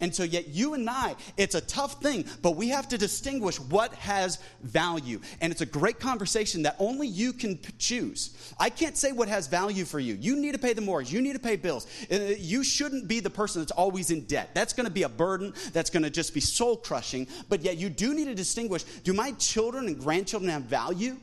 [0.00, 3.58] And so, yet, you and I, it's a tough thing, but we have to distinguish
[3.60, 5.20] what has value.
[5.40, 8.54] And it's a great conversation that only you can choose.
[8.58, 10.14] I can't say what has value for you.
[10.14, 11.86] You need to pay the mortgage, you need to pay bills.
[12.10, 14.50] Uh, you shouldn't be the person that's always in debt.
[14.54, 17.26] That's going to be a burden, that's going to just be soul crushing.
[17.48, 21.16] But yet, you do need to distinguish do my children and grandchildren have value?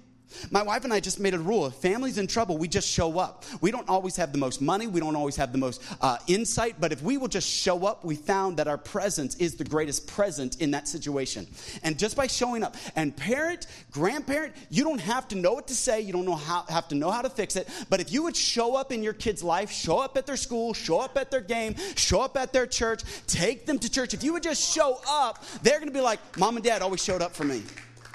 [0.52, 1.66] My wife and I just made a rule.
[1.66, 3.46] If family's in trouble, we just show up.
[3.62, 6.76] We don't always have the most money, we don't always have the most uh, insight,
[6.80, 10.08] but if we will just show up, we found that our presence is the greatest
[10.08, 11.48] present in that situation.
[11.84, 15.76] And just by showing up, and parent, grandparent, you don't have to know what to
[15.76, 18.24] say, you don't know how, have to know how to fix it, but if you
[18.24, 21.32] would show up in your kid's life, show up at their school, show up at
[21.32, 24.74] their game, show up at their church, take them to church, if you would just
[24.74, 27.64] show up, they're gonna be like, Mom and Dad always showed up for me.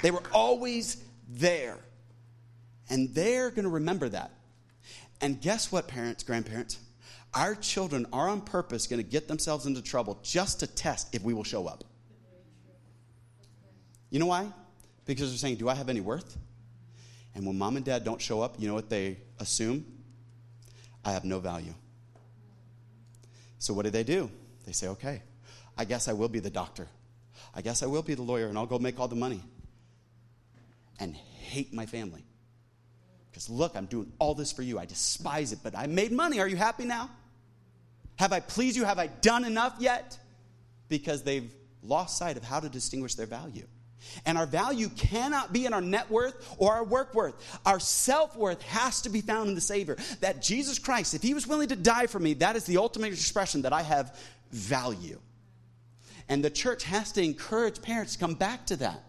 [0.02, 0.98] They were always
[1.28, 1.78] there.
[2.90, 4.30] And they're going to remember that.
[5.20, 6.78] And guess what, parents, grandparents?
[7.32, 11.22] Our children are on purpose going to get themselves into trouble just to test if
[11.22, 11.84] we will show up.
[14.10, 14.52] You know why?
[15.06, 16.36] Because they're saying, Do I have any worth?
[17.34, 19.84] And when mom and dad don't show up, you know what they assume?
[21.04, 21.74] I have no value.
[23.58, 24.30] So what do they do?
[24.66, 25.22] They say, Okay,
[25.76, 26.86] I guess I will be the doctor.
[27.52, 29.42] I guess I will be the lawyer and I'll go make all the money.
[31.00, 32.24] And hate my family.
[33.34, 34.78] Because look, I'm doing all this for you.
[34.78, 36.38] I despise it, but I made money.
[36.38, 37.10] Are you happy now?
[38.14, 38.84] Have I pleased you?
[38.84, 40.16] Have I done enough yet?
[40.88, 43.66] Because they've lost sight of how to distinguish their value.
[44.24, 47.34] And our value cannot be in our net worth or our work worth.
[47.66, 49.96] Our self worth has to be found in the Savior.
[50.20, 53.12] That Jesus Christ, if He was willing to die for me, that is the ultimate
[53.12, 54.16] expression that I have
[54.52, 55.18] value.
[56.28, 59.02] And the church has to encourage parents to come back to that.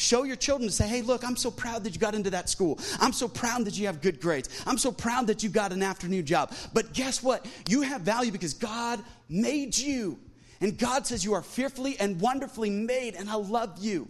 [0.00, 2.48] Show your children to say, hey, look, I'm so proud that you got into that
[2.48, 2.78] school.
[3.00, 4.48] I'm so proud that you have good grades.
[4.66, 6.54] I'm so proud that you got an afternoon job.
[6.72, 7.44] But guess what?
[7.68, 10.18] You have value because God made you.
[10.62, 14.08] And God says you are fearfully and wonderfully made, and I love you.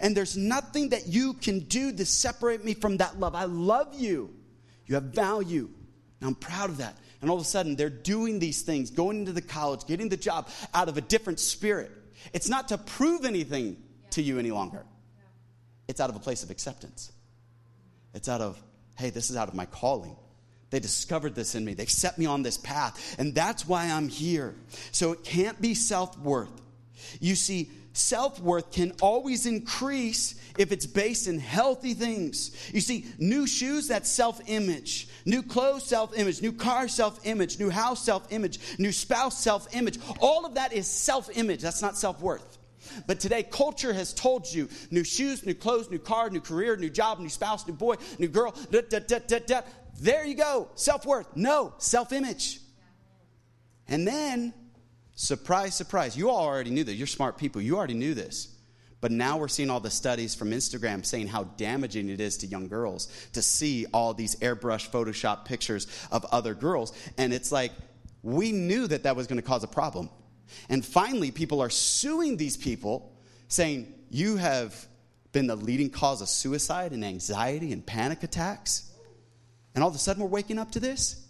[0.00, 3.36] And there's nothing that you can do to separate me from that love.
[3.36, 4.34] I love you.
[4.86, 5.70] You have value.
[6.20, 6.96] And I'm proud of that.
[7.20, 10.16] And all of a sudden, they're doing these things, going into the college, getting the
[10.16, 11.92] job out of a different spirit.
[12.32, 13.76] It's not to prove anything
[14.10, 14.84] to you any longer.
[15.88, 17.10] It's out of a place of acceptance.
[18.14, 18.60] It's out of,
[18.96, 20.16] hey, this is out of my calling.
[20.70, 21.74] They discovered this in me.
[21.74, 24.54] They set me on this path, and that's why I'm here.
[24.92, 26.50] So it can't be self worth.
[27.20, 32.54] You see, self worth can always increase if it's based in healthy things.
[32.74, 35.08] You see, new shoes, that's self image.
[35.24, 36.42] New clothes, self image.
[36.42, 37.58] New car, self image.
[37.58, 38.60] New house, self image.
[38.78, 39.98] New spouse, self image.
[40.20, 41.62] All of that is self image.
[41.62, 42.57] That's not self worth.
[43.06, 46.90] But today, culture has told you new shoes, new clothes, new car, new career, new
[46.90, 48.54] job, new spouse, new boy, new girl.
[48.70, 49.60] Da, da, da,
[50.00, 50.70] there you go.
[50.74, 51.28] Self worth.
[51.36, 52.60] No, self image.
[53.88, 54.52] And then,
[55.14, 56.96] surprise, surprise, you all already knew this.
[56.96, 57.60] You're smart people.
[57.62, 58.54] You already knew this.
[59.00, 62.46] But now we're seeing all the studies from Instagram saying how damaging it is to
[62.46, 66.92] young girls to see all these airbrush Photoshop pictures of other girls.
[67.16, 67.72] And it's like,
[68.22, 70.10] we knew that that was going to cause a problem.
[70.68, 73.12] And finally, people are suing these people
[73.48, 74.86] saying, You have
[75.32, 78.90] been the leading cause of suicide and anxiety and panic attacks.
[79.74, 81.24] And all of a sudden, we're waking up to this.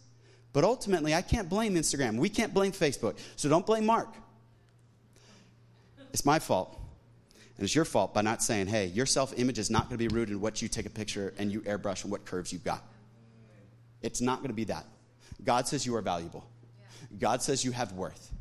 [0.52, 2.16] But ultimately, I can't blame Instagram.
[2.16, 3.18] We can't blame Facebook.
[3.36, 4.14] So don't blame Mark.
[6.12, 6.78] It's my fault.
[7.56, 10.08] And it's your fault by not saying, hey, your self image is not going to
[10.08, 12.64] be rooted in what you take a picture and you airbrush and what curves you've
[12.64, 12.82] got.
[14.00, 14.86] It's not going to be that.
[15.44, 16.48] God says you are valuable,
[17.18, 18.32] God says you have worth.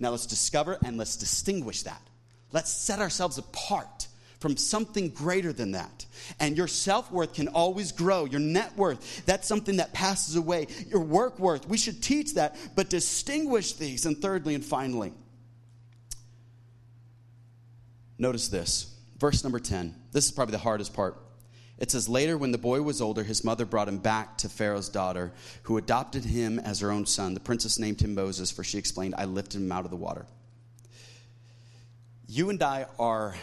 [0.00, 2.00] Now let's discover and let's distinguish that.
[2.52, 4.08] Let's set ourselves apart
[4.44, 6.04] from something greater than that.
[6.38, 8.26] And your self worth can always grow.
[8.26, 10.66] Your net worth, that's something that passes away.
[10.88, 14.04] Your work worth, we should teach that, but distinguish these.
[14.04, 15.14] And thirdly and finally,
[18.18, 18.94] notice this.
[19.18, 19.94] Verse number 10.
[20.12, 21.23] This is probably the hardest part.
[21.78, 24.88] It says, Later, when the boy was older, his mother brought him back to Pharaoh's
[24.88, 25.32] daughter,
[25.64, 27.34] who adopted him as her own son.
[27.34, 30.26] The princess named him Moses, for she explained, I lifted him out of the water.
[32.28, 33.34] You and I are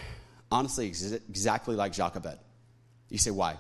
[0.49, 2.39] honestly ex- exactly like Jochebed.
[3.09, 3.57] You say, why?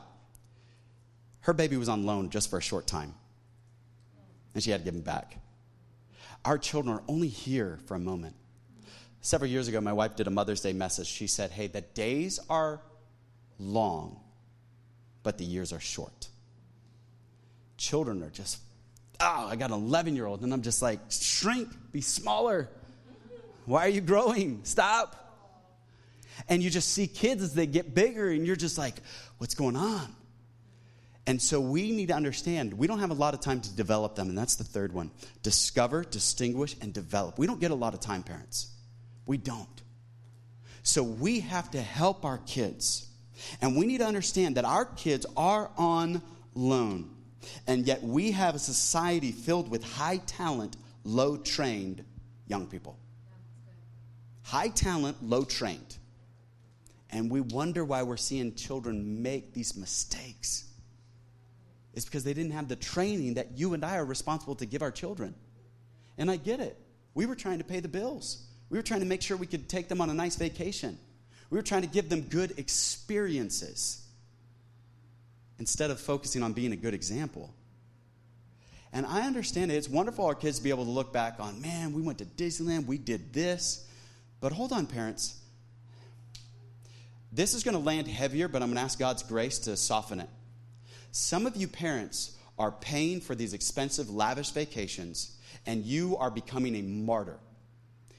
[1.41, 3.13] Her baby was on loan just for a short time,
[4.53, 5.37] and she had to give him back.
[6.45, 8.35] Our children are only here for a moment.
[9.21, 11.07] Several years ago, my wife did a Mother's Day message.
[11.07, 12.81] She said, Hey, the days are
[13.59, 14.20] long,
[15.23, 16.29] but the years are short.
[17.77, 18.59] Children are just,
[19.19, 22.69] oh, I got an 11 year old, and I'm just like, shrink, be smaller.
[23.65, 24.61] Why are you growing?
[24.63, 25.17] Stop.
[26.47, 28.95] And you just see kids as they get bigger, and you're just like,
[29.37, 30.15] what's going on?
[31.27, 34.15] And so we need to understand we don't have a lot of time to develop
[34.15, 35.11] them, and that's the third one
[35.43, 37.37] discover, distinguish, and develop.
[37.37, 38.71] We don't get a lot of time, parents.
[39.25, 39.67] We don't.
[40.83, 43.07] So we have to help our kids
[43.61, 46.21] and we need to understand that our kids are on
[46.53, 47.09] loan.
[47.67, 52.03] And yet we have a society filled with high talent, low trained
[52.47, 52.97] young people.
[54.43, 55.97] High talent, low trained.
[57.09, 60.65] And we wonder why we're seeing children make these mistakes.
[61.93, 64.81] It's because they didn't have the training that you and I are responsible to give
[64.81, 65.35] our children.
[66.17, 66.77] And I get it.
[67.13, 69.67] We were trying to pay the bills, we were trying to make sure we could
[69.67, 70.97] take them on a nice vacation.
[71.51, 74.01] We were trying to give them good experiences
[75.59, 77.53] instead of focusing on being a good example.
[78.93, 79.75] And I understand it.
[79.75, 82.25] It's wonderful our kids to be able to look back on, man, we went to
[82.25, 83.87] Disneyland, we did this.
[84.39, 85.39] But hold on, parents.
[87.31, 90.19] This is going to land heavier, but I'm going to ask God's grace to soften
[90.19, 90.29] it.
[91.11, 96.75] Some of you parents are paying for these expensive, lavish vacations, and you are becoming
[96.75, 97.37] a martyr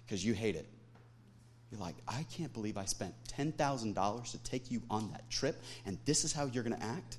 [0.05, 0.69] because you hate it.
[1.73, 5.99] You're like, I can't believe I spent $10,000 to take you on that trip, and
[6.05, 7.17] this is how you're going to act?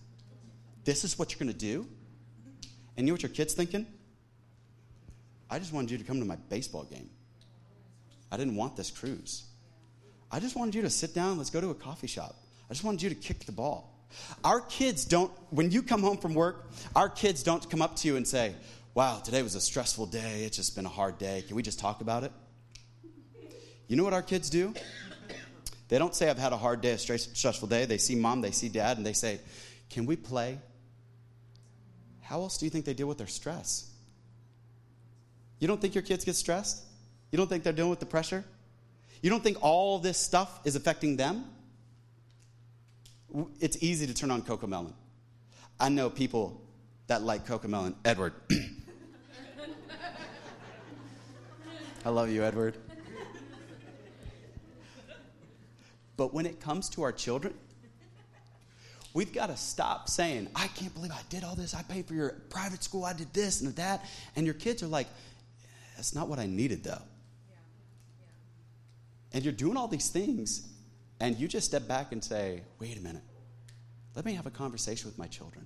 [0.83, 1.87] This is what you're going to do?
[2.95, 3.87] And you know what your kid's thinking?
[5.49, 7.09] I just wanted you to come to my baseball game.
[8.31, 9.43] I didn't want this cruise.
[10.31, 12.35] I just wanted you to sit down, let's go to a coffee shop.
[12.69, 14.07] I just wanted you to kick the ball.
[14.43, 18.07] Our kids don't, when you come home from work, our kids don't come up to
[18.07, 18.53] you and say,
[18.95, 20.43] Wow, today was a stressful day.
[20.43, 21.43] It's just been a hard day.
[21.47, 22.31] Can we just talk about it?
[23.93, 24.73] You know what our kids do?
[25.87, 27.85] They don't say, I've had a hard day, a stressful day.
[27.85, 29.39] They see mom, they see dad, and they say,
[29.91, 30.57] Can we play?
[32.21, 33.91] How else do you think they deal with their stress?
[35.59, 36.83] You don't think your kids get stressed?
[37.31, 38.43] You don't think they're dealing with the pressure?
[39.21, 41.45] You don't think all this stuff is affecting them?
[43.59, 44.93] It's easy to turn on CoComelon.
[45.79, 46.59] I know people
[47.05, 47.93] that like CoComelon.
[48.03, 48.33] Edward.
[52.03, 52.75] I love you, Edward.
[56.15, 57.53] But when it comes to our children,
[59.13, 61.73] we've got to stop saying, I can't believe I did all this.
[61.73, 63.05] I paid for your private school.
[63.05, 64.05] I did this and that.
[64.35, 65.07] And your kids are like,
[65.95, 66.91] that's not what I needed, though.
[66.91, 67.55] Yeah.
[68.19, 68.25] Yeah.
[69.33, 70.67] And you're doing all these things,
[71.19, 73.23] and you just step back and say, wait a minute.
[74.15, 75.65] Let me have a conversation with my children.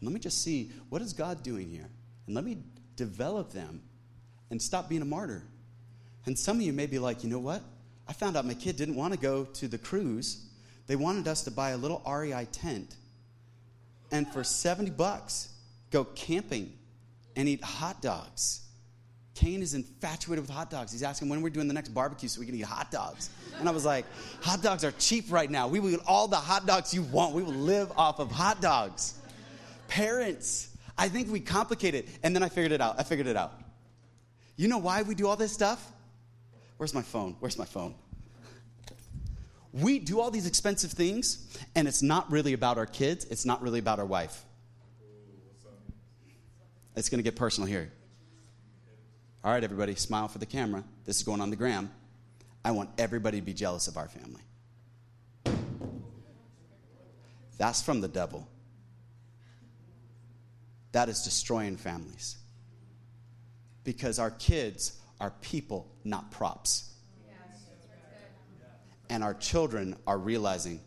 [0.00, 1.88] And let me just see what is God doing here?
[2.26, 2.58] And let me
[2.96, 3.82] develop them
[4.50, 5.44] and stop being a martyr.
[6.26, 7.62] And some of you may be like, you know what?
[8.10, 10.44] I found out my kid didn't want to go to the cruise.
[10.88, 12.96] They wanted us to buy a little REI tent
[14.10, 15.50] and for 70 bucks
[15.92, 16.72] go camping
[17.36, 18.62] and eat hot dogs.
[19.36, 20.90] Kane is infatuated with hot dogs.
[20.90, 23.30] He's asking when we're doing the next barbecue so we can eat hot dogs.
[23.60, 24.06] And I was like,
[24.40, 25.68] hot dogs are cheap right now.
[25.68, 27.32] We will eat all the hot dogs you want.
[27.32, 29.14] We will live off of hot dogs.
[29.86, 32.08] Parents, I think we complicate it.
[32.24, 32.98] And then I figured it out.
[32.98, 33.52] I figured it out.
[34.56, 35.92] You know why we do all this stuff?
[36.80, 37.36] Where's my phone?
[37.40, 37.94] Where's my phone?
[39.70, 43.60] We do all these expensive things, and it's not really about our kids, it's not
[43.60, 44.46] really about our wife.
[46.96, 47.92] It's going to get personal here.
[49.44, 50.82] All right, everybody, smile for the camera.
[51.04, 51.90] This is going on the gram.
[52.64, 54.40] I want everybody to be jealous of our family.
[57.58, 58.48] That's from the devil.
[60.92, 62.38] That is destroying families.
[63.84, 66.86] Because our kids are people, not props.
[69.08, 70.80] And our children are realizing,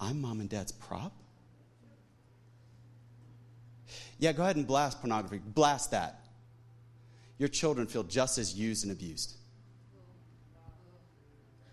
[0.00, 1.12] I'm mom and dad's prop?
[4.18, 5.40] Yeah, go ahead and blast pornography.
[5.44, 6.20] Blast that.
[7.38, 9.36] Your children feel just as used and abused.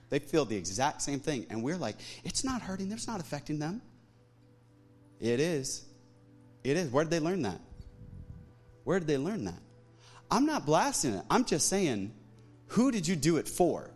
[0.10, 1.48] They feel the exact same thing.
[1.50, 3.82] And we're like, it's not hurting them, it's not affecting them.
[5.20, 5.86] It is.
[6.64, 6.92] It is.
[6.92, 7.60] Where did they learn that?
[8.84, 9.63] Where did they learn that?
[10.34, 11.24] I'm not blasting it.
[11.30, 12.12] I'm just saying,
[12.70, 13.92] who did you do it for?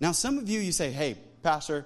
[0.00, 1.84] Now, some of you, you say, hey, Pastor,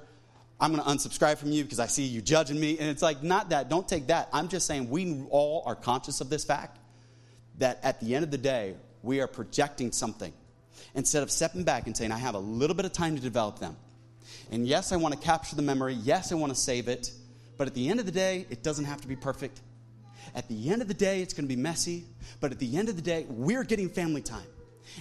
[0.61, 2.79] I'm going to unsubscribe from you because I see you judging me.
[2.79, 3.69] And it's like, not that.
[3.69, 4.29] Don't take that.
[4.33, 6.79] I'm just saying we all are conscious of this fact
[7.59, 10.33] that at the end of the day, we are projecting something
[10.95, 13.59] instead of stepping back and saying, I have a little bit of time to develop
[13.59, 13.77] them.
[14.53, 15.95] And yes, I want to capture the memory.
[15.95, 17.11] Yes, I want to save it.
[17.57, 19.61] But at the end of the day, it doesn't have to be perfect.
[20.35, 22.05] At the end of the day, it's going to be messy.
[22.41, 24.47] But at the end of the day, we're getting family time.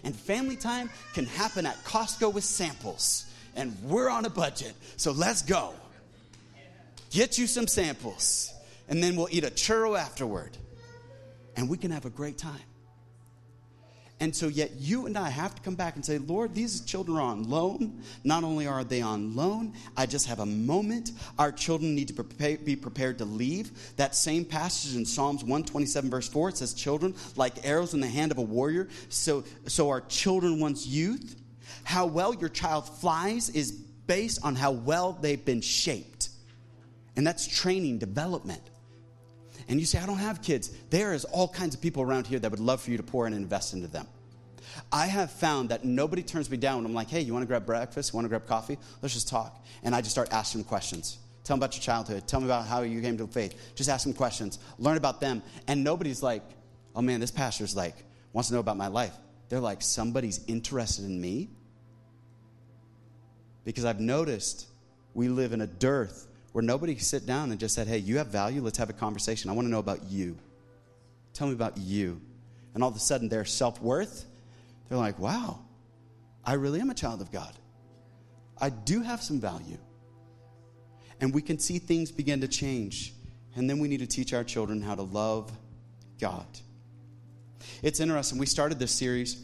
[0.03, 3.25] And family time can happen at Costco with samples.
[3.55, 4.73] And we're on a budget.
[4.97, 5.73] So let's go.
[7.11, 8.51] Get you some samples.
[8.89, 10.57] And then we'll eat a churro afterward.
[11.55, 12.61] And we can have a great time.
[14.23, 17.17] And so, yet you and I have to come back and say, Lord, these children
[17.17, 18.01] are on loan.
[18.23, 21.11] Not only are they on loan, I just have a moment.
[21.37, 23.97] Our children need to be prepared to leave.
[23.97, 28.07] That same passage in Psalms 127, verse 4, it says, Children, like arrows in the
[28.07, 31.35] hand of a warrior, so, so are children one's youth.
[31.83, 36.29] How well your child flies is based on how well they've been shaped.
[37.17, 38.61] And that's training, development
[39.67, 42.39] and you say, I don't have kids, there is all kinds of people around here
[42.39, 44.07] that would love for you to pour and invest into them.
[44.91, 47.47] I have found that nobody turns me down when I'm like, hey, you want to
[47.47, 48.11] grab breakfast?
[48.11, 48.77] You Want to grab coffee?
[49.01, 49.63] Let's just talk.
[49.83, 51.17] And I just start asking them questions.
[51.43, 52.27] Tell them about your childhood.
[52.27, 53.73] Tell them about how you came to faith.
[53.75, 54.59] Just ask them questions.
[54.77, 55.41] Learn about them.
[55.67, 56.43] And nobody's like,
[56.95, 57.95] oh man, this pastor's like,
[58.31, 59.13] wants to know about my life.
[59.49, 61.49] They're like, somebody's interested in me.
[63.65, 64.67] Because I've noticed
[65.13, 68.27] we live in a dearth where nobody sit down and just said, Hey, you have
[68.27, 68.61] value.
[68.61, 69.49] Let's have a conversation.
[69.49, 70.37] I want to know about you.
[71.33, 72.21] Tell me about you.
[72.73, 74.25] And all of a sudden, their self worth,
[74.93, 75.59] they're like, Wow,
[76.45, 77.51] I really am a child of God.
[78.61, 79.79] I do have some value.
[81.19, 83.13] And we can see things begin to change.
[83.55, 85.51] And then we need to teach our children how to love
[86.19, 86.45] God.
[87.81, 88.37] It's interesting.
[88.37, 89.43] We started this series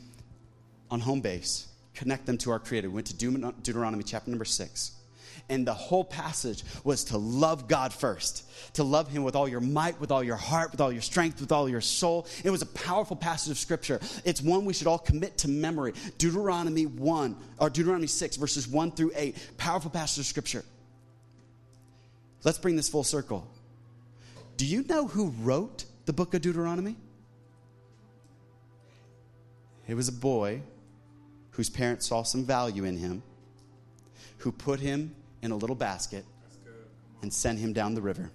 [0.91, 2.89] on home base, connect them to our Creator.
[2.89, 4.98] We went to Deuteronomy chapter number six.
[5.47, 9.61] And the whole passage was to love God first, to love Him with all your
[9.61, 12.27] might, with all your heart, with all your strength, with all your soul.
[12.43, 13.99] It was a powerful passage of Scripture.
[14.25, 15.93] It's one we should all commit to memory.
[16.17, 19.57] Deuteronomy 1, or Deuteronomy 6, verses 1 through 8.
[19.57, 20.65] Powerful passage of Scripture.
[22.43, 23.47] Let's bring this full circle.
[24.57, 26.95] Do you know who wrote the book of Deuteronomy?
[29.87, 30.61] It was a boy
[31.51, 33.23] whose parents saw some value in him,
[34.37, 36.25] who put him in a little basket
[37.21, 38.31] and sent him down the river.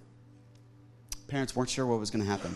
[1.27, 2.55] Parents weren't sure what was going to happen.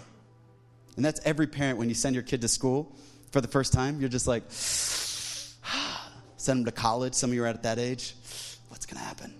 [0.96, 2.96] And that's every parent when you send your kid to school
[3.32, 4.00] for the first time.
[4.00, 4.44] You're just like,
[6.38, 7.14] send them to college.
[7.14, 8.16] Some of you are at that age.
[8.70, 9.34] What's going to happen?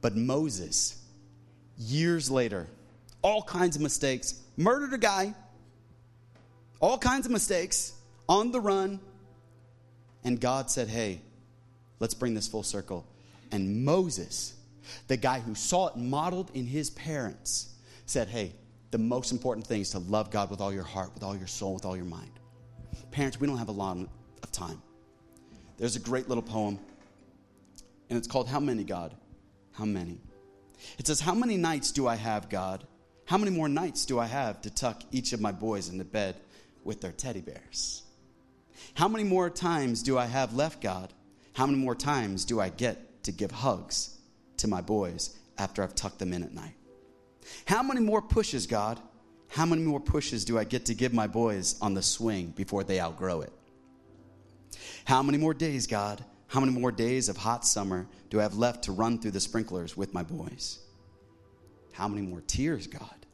[0.00, 1.00] But Moses,
[1.78, 2.66] years later,
[3.22, 5.34] all kinds of mistakes, murdered a guy,
[6.80, 7.92] all kinds of mistakes,
[8.28, 9.00] on the run.
[10.24, 11.20] And God said, hey,
[12.00, 13.06] let's bring this full circle.
[13.52, 14.54] And Moses,
[15.06, 17.74] the guy who saw it modeled in his parents,
[18.06, 18.54] said, Hey,
[18.90, 21.46] the most important thing is to love God with all your heart, with all your
[21.46, 22.30] soul, with all your mind.
[23.10, 23.98] Parents, we don't have a lot
[24.42, 24.82] of time.
[25.76, 26.78] There's a great little poem,
[28.08, 29.14] and it's called How Many, God?
[29.72, 30.18] How Many?
[30.98, 32.86] It says, How many nights do I have, God?
[33.26, 36.36] How many more nights do I have to tuck each of my boys into bed
[36.84, 38.02] with their teddy bears?
[38.94, 41.12] How many more times do I have left, God?
[41.54, 44.18] How many more times do I get to give hugs
[44.58, 46.74] to my boys after I've tucked them in at night.
[47.66, 49.00] How many more pushes, God?
[49.48, 52.84] How many more pushes do I get to give my boys on the swing before
[52.84, 53.52] they outgrow it?
[55.04, 56.24] How many more days, God?
[56.46, 59.40] How many more days of hot summer do I have left to run through the
[59.40, 60.78] sprinklers with my boys?
[61.92, 63.26] How many more tears, God?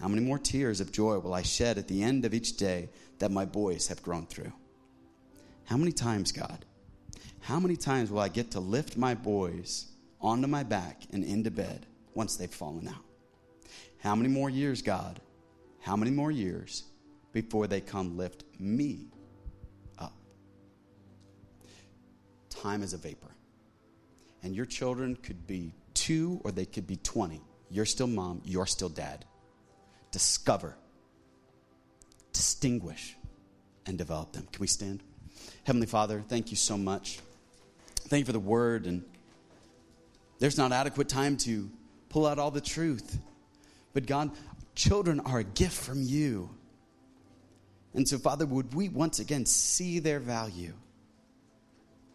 [0.00, 2.88] How many more tears of joy will I shed at the end of each day
[3.20, 4.52] that my boys have grown through?
[5.64, 6.64] How many times, God,
[7.42, 9.86] how many times will I get to lift my boys
[10.20, 13.04] onto my back and into bed once they've fallen out?
[13.98, 15.20] How many more years, God?
[15.80, 16.84] How many more years
[17.32, 19.06] before they come lift me
[19.98, 20.14] up?
[22.48, 23.34] Time is a vapor.
[24.44, 27.40] And your children could be two or they could be 20.
[27.70, 29.24] You're still mom, you're still dad
[30.12, 30.76] discover,
[32.32, 33.16] distinguish,
[33.86, 34.46] and develop them.
[34.52, 35.02] Can we stand?
[35.64, 37.18] Heavenly Father, thank you so much.
[38.12, 38.84] Thank you for the word.
[38.84, 39.02] And
[40.38, 41.70] there's not adequate time to
[42.10, 43.18] pull out all the truth.
[43.94, 44.32] But God,
[44.74, 46.50] children are a gift from you.
[47.94, 50.74] And so, Father, would we once again see their value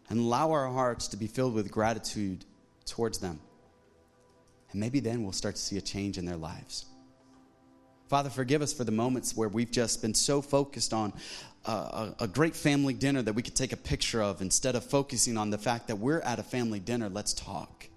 [0.07, 2.45] and allow our hearts to be filled with gratitude
[2.85, 3.39] towards them?
[4.73, 6.85] And maybe then we'll start to see a change in their lives.
[8.07, 11.11] Father, forgive us for the moments where we've just been so focused on
[11.67, 15.37] a, a, great family dinner that we could take a picture of instead of focusing
[15.37, 17.09] on the fact that we're at a family dinner.
[17.09, 17.87] Let's talk.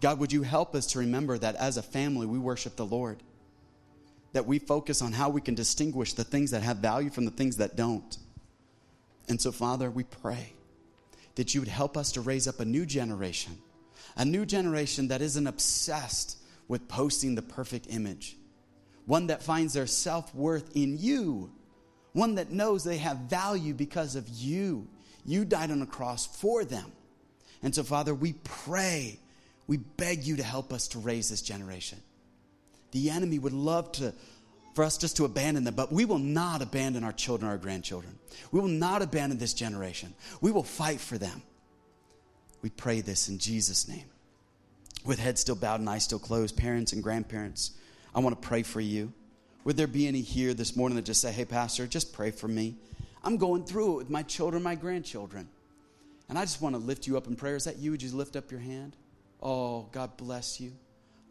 [0.00, 3.22] God, would you help us to remember that as a family we worship the Lord?
[4.32, 7.30] That we focus on how we can distinguish the things that have value from the
[7.30, 8.16] things that don't.
[9.28, 10.52] And so, Father, we pray
[11.34, 13.58] that you would help us to raise up a new generation,
[14.16, 16.38] a new generation that isn't obsessed
[16.68, 18.36] with posting the perfect image
[19.06, 21.50] one that finds their self worth in you,
[22.12, 24.86] one that knows they have value because of you.
[25.24, 26.92] You died on the cross for them.
[27.62, 29.18] And so, Father, we pray,
[29.66, 31.98] we beg you to help us to raise this generation.
[32.90, 34.12] The enemy would love to
[34.74, 38.18] for us just to abandon them, but we will not abandon our children, our grandchildren.
[38.50, 40.14] We will not abandon this generation.
[40.40, 41.42] We will fight for them.
[42.62, 44.06] We pray this in Jesus' name.
[45.04, 47.72] With heads still bowed and eyes still closed, parents and grandparents,
[48.14, 49.12] I want to pray for you.
[49.64, 52.48] Would there be any here this morning that just say, hey, Pastor, just pray for
[52.48, 52.76] me?
[53.22, 55.48] I'm going through it with my children, my grandchildren.
[56.28, 57.56] And I just want to lift you up in prayer.
[57.56, 57.92] Is that you?
[57.92, 58.96] Would you lift up your hand?
[59.40, 60.72] Oh, God bless you.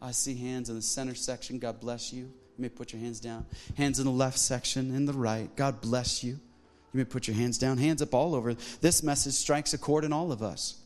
[0.00, 1.58] I see hands in the center section.
[1.58, 2.22] God bless you.
[2.22, 3.46] You may put your hands down.
[3.76, 5.54] Hands in the left section, in the right.
[5.56, 6.32] God bless you.
[6.32, 7.78] You may put your hands down.
[7.78, 8.54] Hands up all over.
[8.80, 10.78] This message strikes a chord in all of us.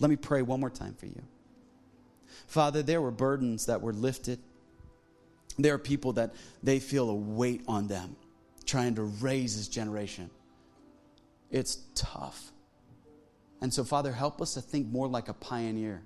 [0.00, 1.22] Let me pray one more time for you.
[2.46, 4.38] Father, there were burdens that were lifted
[5.58, 8.16] there are people that they feel a weight on them
[8.64, 10.30] trying to raise this generation.
[11.50, 12.52] It's tough.
[13.60, 16.02] And so, Father, help us to think more like a pioneer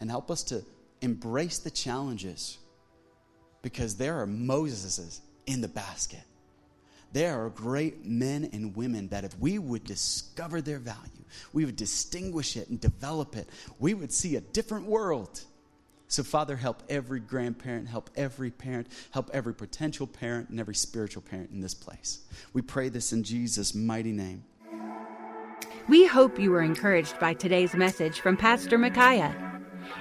[0.00, 0.64] and help us to
[1.00, 2.58] embrace the challenges
[3.62, 6.22] because there are Moseses in the basket.
[7.12, 11.76] There are great men and women that if we would discover their value, we would
[11.76, 15.40] distinguish it and develop it, we would see a different world.
[16.08, 21.22] So, Father, help every grandparent, help every parent, help every potential parent, and every spiritual
[21.22, 22.20] parent in this place.
[22.54, 24.44] We pray this in Jesus' mighty name.
[25.86, 29.36] We hope you were encouraged by today's message from Pastor Micaiah.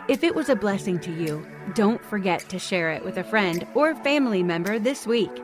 [0.08, 3.68] If it was a blessing to you, don't forget to share it with a friend
[3.76, 5.44] or family member this week.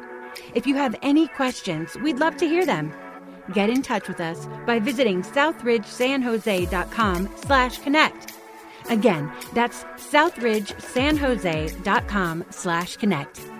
[0.53, 2.93] If you have any questions, we'd love to hear them.
[3.53, 8.32] Get in touch with us by visiting southridgesanjose.com slash connect
[8.89, 13.52] Again, that's southridgesanjose.com slash connect.